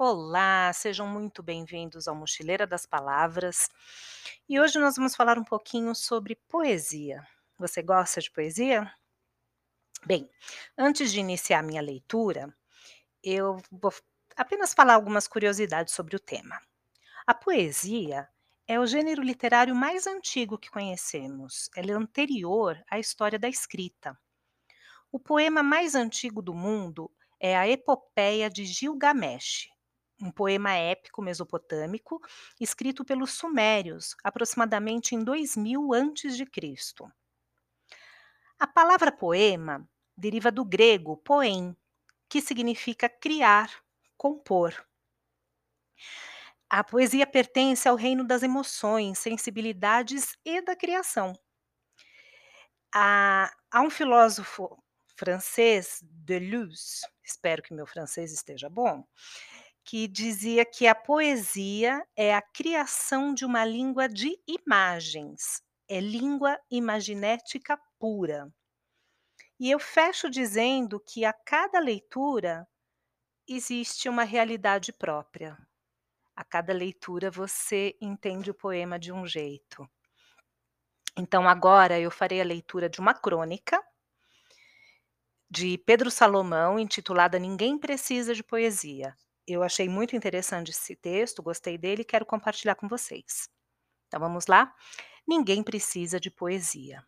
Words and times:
Olá, 0.00 0.72
sejam 0.72 1.08
muito 1.08 1.42
bem-vindos 1.42 2.06
ao 2.06 2.14
Mochileira 2.14 2.64
das 2.68 2.86
Palavras. 2.86 3.68
E 4.48 4.60
hoje 4.60 4.78
nós 4.78 4.94
vamos 4.94 5.16
falar 5.16 5.36
um 5.36 5.42
pouquinho 5.42 5.92
sobre 5.92 6.36
poesia. 6.46 7.26
Você 7.58 7.82
gosta 7.82 8.20
de 8.20 8.30
poesia? 8.30 8.88
Bem, 10.06 10.30
antes 10.78 11.10
de 11.10 11.18
iniciar 11.18 11.64
minha 11.64 11.82
leitura, 11.82 12.56
eu 13.24 13.60
vou 13.72 13.92
apenas 14.36 14.72
falar 14.72 14.94
algumas 14.94 15.26
curiosidades 15.26 15.92
sobre 15.92 16.14
o 16.14 16.20
tema. 16.20 16.62
A 17.26 17.34
poesia 17.34 18.28
é 18.68 18.78
o 18.78 18.86
gênero 18.86 19.20
literário 19.20 19.74
mais 19.74 20.06
antigo 20.06 20.56
que 20.56 20.70
conhecemos. 20.70 21.68
Ela 21.74 21.90
é 21.90 21.94
anterior 21.94 22.80
à 22.88 23.00
história 23.00 23.36
da 23.36 23.48
escrita. 23.48 24.16
O 25.10 25.18
poema 25.18 25.60
mais 25.60 25.96
antigo 25.96 26.40
do 26.40 26.54
mundo 26.54 27.10
é 27.40 27.56
a 27.58 27.68
Epopeia 27.68 28.48
de 28.48 28.64
Gilgamesh, 28.64 29.68
um 30.20 30.30
poema 30.30 30.72
épico 30.72 31.22
mesopotâmico 31.22 32.20
escrito 32.60 33.04
pelos 33.04 33.32
sumérios, 33.32 34.16
aproximadamente 34.22 35.14
em 35.14 35.22
2000 35.22 35.94
a.C. 35.94 36.44
A 38.58 38.66
palavra 38.66 39.12
poema 39.12 39.88
deriva 40.16 40.50
do 40.50 40.64
grego 40.64 41.16
poem, 41.16 41.76
que 42.28 42.40
significa 42.40 43.08
criar, 43.08 43.70
compor. 44.16 44.74
A 46.68 46.82
poesia 46.84 47.26
pertence 47.26 47.88
ao 47.88 47.96
reino 47.96 48.24
das 48.24 48.42
emoções, 48.42 49.18
sensibilidades 49.18 50.36
e 50.44 50.60
da 50.60 50.76
criação. 50.76 51.32
Há, 52.92 53.50
há 53.70 53.80
um 53.80 53.90
filósofo 53.90 54.76
francês, 55.16 56.00
Deleuze, 56.02 57.00
espero 57.24 57.62
que 57.62 57.74
meu 57.74 57.86
francês 57.86 58.32
esteja 58.32 58.68
bom, 58.68 59.04
que 59.88 60.06
dizia 60.06 60.66
que 60.66 60.86
a 60.86 60.94
poesia 60.94 62.06
é 62.14 62.34
a 62.34 62.42
criação 62.42 63.32
de 63.32 63.46
uma 63.46 63.64
língua 63.64 64.06
de 64.06 64.38
imagens, 64.46 65.62
é 65.88 65.98
língua 65.98 66.60
imaginética 66.70 67.80
pura. 67.98 68.52
E 69.58 69.70
eu 69.70 69.78
fecho 69.78 70.28
dizendo 70.28 71.00
que 71.00 71.24
a 71.24 71.32
cada 71.32 71.80
leitura 71.80 72.68
existe 73.48 74.10
uma 74.10 74.24
realidade 74.24 74.92
própria. 74.92 75.56
A 76.36 76.44
cada 76.44 76.74
leitura 76.74 77.30
você 77.30 77.96
entende 77.98 78.50
o 78.50 78.54
poema 78.54 78.98
de 78.98 79.10
um 79.10 79.26
jeito. 79.26 79.88
Então 81.16 81.48
agora 81.48 81.98
eu 81.98 82.10
farei 82.10 82.42
a 82.42 82.44
leitura 82.44 82.90
de 82.90 83.00
uma 83.00 83.14
crônica 83.14 83.82
de 85.50 85.78
Pedro 85.78 86.10
Salomão 86.10 86.78
intitulada 86.78 87.38
Ninguém 87.38 87.78
precisa 87.78 88.34
de 88.34 88.44
poesia. 88.44 89.16
Eu 89.50 89.62
achei 89.62 89.88
muito 89.88 90.14
interessante 90.14 90.72
esse 90.72 90.94
texto, 90.94 91.42
gostei 91.42 91.78
dele 91.78 92.02
e 92.02 92.04
quero 92.04 92.26
compartilhar 92.26 92.74
com 92.74 92.86
vocês. 92.86 93.48
Então 94.06 94.20
vamos 94.20 94.46
lá? 94.46 94.74
Ninguém 95.26 95.62
precisa 95.62 96.20
de 96.20 96.30
poesia. 96.30 97.02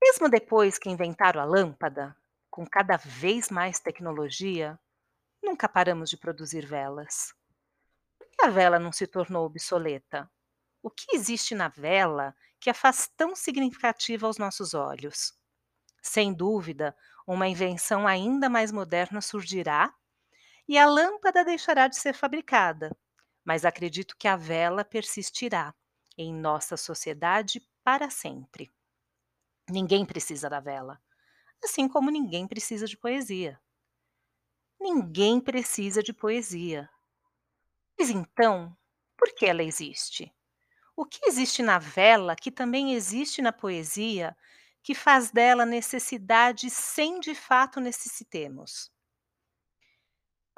Mesmo 0.00 0.30
depois 0.30 0.78
que 0.78 0.88
inventaram 0.88 1.38
a 1.38 1.44
lâmpada, 1.44 2.16
com 2.48 2.66
cada 2.66 2.96
vez 2.96 3.50
mais 3.50 3.78
tecnologia, 3.78 4.80
nunca 5.42 5.68
paramos 5.68 6.08
de 6.08 6.16
produzir 6.16 6.64
velas. 6.64 7.34
Por 8.18 8.26
que 8.30 8.46
a 8.46 8.48
vela 8.48 8.78
não 8.78 8.90
se 8.90 9.06
tornou 9.06 9.44
obsoleta? 9.44 10.30
O 10.82 10.88
que 10.88 11.14
existe 11.14 11.54
na 11.54 11.68
vela 11.68 12.34
que 12.58 12.70
a 12.70 12.74
faz 12.74 13.06
tão 13.06 13.36
significativa 13.36 14.26
aos 14.26 14.38
nossos 14.38 14.72
olhos? 14.72 15.38
Sem 16.00 16.32
dúvida, 16.32 16.96
uma 17.26 17.48
invenção 17.48 18.06
ainda 18.06 18.48
mais 18.48 18.72
moderna 18.72 19.20
surgirá 19.20 19.94
e 20.68 20.78
a 20.78 20.86
lâmpada 20.86 21.44
deixará 21.44 21.88
de 21.88 21.96
ser 21.96 22.14
fabricada, 22.14 22.96
mas 23.44 23.64
acredito 23.64 24.16
que 24.18 24.28
a 24.28 24.36
vela 24.36 24.84
persistirá 24.84 25.74
em 26.16 26.34
nossa 26.34 26.76
sociedade 26.76 27.66
para 27.82 28.10
sempre. 28.10 28.70
Ninguém 29.70 30.04
precisa 30.04 30.50
da 30.50 30.60
vela, 30.60 31.00
assim 31.64 31.88
como 31.88 32.10
ninguém 32.10 32.46
precisa 32.46 32.86
de 32.86 32.96
poesia. 32.96 33.60
Ninguém 34.80 35.40
precisa 35.40 36.02
de 36.02 36.12
poesia. 36.12 36.90
Mas 37.98 38.10
então, 38.10 38.76
por 39.16 39.34
que 39.34 39.44
ela 39.46 39.62
existe? 39.62 40.32
O 40.96 41.06
que 41.06 41.26
existe 41.26 41.62
na 41.62 41.78
vela 41.78 42.36
que 42.36 42.50
também 42.50 42.94
existe 42.94 43.42
na 43.42 43.52
poesia, 43.52 44.36
que 44.82 44.94
faz 44.94 45.30
dela 45.30 45.66
necessidade 45.66 46.70
sem 46.70 47.20
de 47.20 47.34
fato 47.34 47.80
necessitemos? 47.80 48.90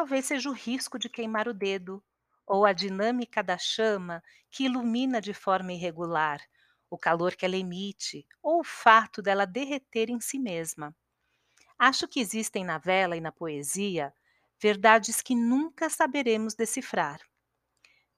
Talvez 0.00 0.24
seja 0.24 0.48
o 0.48 0.54
risco 0.54 0.98
de 0.98 1.10
queimar 1.10 1.46
o 1.46 1.52
dedo, 1.52 2.02
ou 2.46 2.64
a 2.64 2.72
dinâmica 2.72 3.42
da 3.42 3.58
chama 3.58 4.22
que 4.50 4.64
ilumina 4.64 5.20
de 5.20 5.34
forma 5.34 5.74
irregular, 5.74 6.40
o 6.88 6.96
calor 6.96 7.36
que 7.36 7.44
ela 7.44 7.58
emite, 7.58 8.26
ou 8.42 8.60
o 8.60 8.64
fato 8.64 9.20
dela 9.20 9.44
derreter 9.44 10.08
em 10.08 10.18
si 10.18 10.38
mesma. 10.38 10.96
Acho 11.78 12.08
que 12.08 12.18
existem 12.18 12.64
na 12.64 12.78
vela 12.78 13.14
e 13.14 13.20
na 13.20 13.30
poesia 13.30 14.10
verdades 14.58 15.20
que 15.20 15.34
nunca 15.34 15.90
saberemos 15.90 16.54
decifrar. 16.54 17.20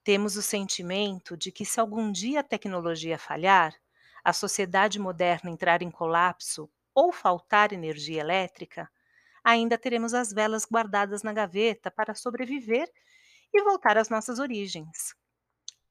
Temos 0.05 0.37
o 0.37 0.43
sentimento 0.43 1.37
de 1.37 1.51
que, 1.51 1.67
se 1.67 1.81
algum 1.81 2.13
dia 2.13 2.39
a 2.39 2.45
tecnologia 2.45 3.19
falhar, 3.19 3.75
a 4.23 4.33
sociedade 4.33 5.01
moderna 5.01 5.51
entrar 5.51 5.83
em 5.83 5.91
colapso 5.91 6.71
ou 6.95 7.11
faltar 7.11 7.73
energia 7.73 8.21
elétrica, 8.21 8.89
ainda 9.45 9.79
teremos 9.79 10.15
as 10.15 10.33
velas 10.33 10.65
guardadas 10.65 11.23
na 11.23 11.33
gaveta 11.33 11.91
para 11.91 12.15
sobreviver 12.15 12.91
e 13.53 13.63
voltar 13.63 13.99
às 13.99 14.09
nossas 14.09 14.39
origens. 14.39 15.15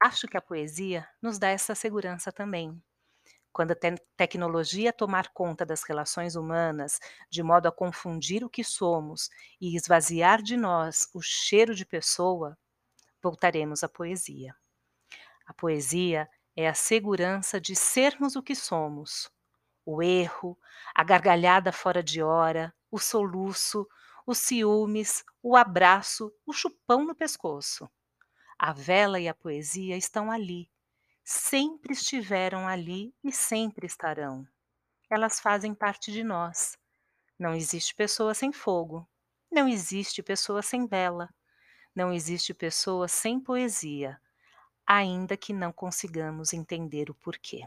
Acho 0.02 0.28
que 0.28 0.38
a 0.38 0.42
poesia 0.42 1.08
nos 1.22 1.38
dá 1.38 1.50
essa 1.50 1.76
segurança 1.76 2.32
também. 2.32 2.82
Quando 3.54 3.72
a 3.72 3.76
te 3.76 3.96
tecnologia 4.16 4.94
tomar 4.94 5.30
conta 5.34 5.66
das 5.66 5.84
relações 5.84 6.36
humanas, 6.36 7.00
de 7.30 7.44
modo 7.44 7.68
a 7.68 7.72
confundir 7.72 8.44
o 8.44 8.50
que 8.50 8.64
somos 8.64 9.30
e 9.60 9.76
esvaziar 9.76 10.42
de 10.42 10.56
nós 10.56 11.10
o 11.14 11.22
cheiro 11.22 11.76
de 11.76 11.86
pessoa, 11.86 12.58
voltaremos 13.22 13.84
à 13.84 13.90
poesia. 13.90 14.56
A 15.46 15.54
poesia 15.54 16.30
é 16.56 16.68
a 16.68 16.74
segurança 16.74 17.60
de 17.60 17.76
sermos 17.76 18.36
o 18.36 18.42
que 18.42 18.56
somos. 18.56 19.30
O 19.86 20.02
erro, 20.02 20.58
a 20.96 21.04
gargalhada 21.04 21.72
fora 21.72 22.02
de 22.02 22.24
hora, 22.24 22.74
o 22.92 23.00
soluço, 23.00 23.88
os 24.28 24.38
ciúmes, 24.38 25.24
o 25.42 25.56
abraço, 25.56 26.32
o 26.46 26.54
chupão 26.54 27.06
no 27.06 27.16
pescoço. 27.16 27.90
A 28.60 28.74
vela 28.74 29.20
e 29.20 29.28
a 29.28 29.34
poesia 29.34 29.98
estão 29.98 30.30
ali, 30.30 30.70
sempre 31.24 31.94
estiveram 31.94 32.68
ali 32.68 33.16
e 33.24 33.32
sempre 33.32 33.88
estarão. 33.88 34.46
Elas 35.10 35.40
fazem 35.40 35.74
parte 35.74 36.12
de 36.12 36.24
nós. 36.24 36.78
Não 37.40 37.56
existe 37.56 37.96
pessoa 37.96 38.34
sem 38.34 38.52
fogo, 38.52 39.10
não 39.52 39.68
existe 39.68 40.22
pessoa 40.22 40.62
sem 40.62 40.86
vela, 40.86 41.34
não 41.96 42.14
existe 42.14 42.54
pessoa 42.54 43.08
sem 43.08 43.40
poesia, 43.40 44.22
ainda 44.86 45.36
que 45.36 45.52
não 45.52 45.72
consigamos 45.74 46.54
entender 46.54 47.10
o 47.10 47.16
porquê. 47.16 47.66